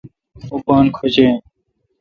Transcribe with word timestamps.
اوں 0.49 0.59
پان 0.65 0.85
کھوش 0.95 1.15
این 1.21 1.35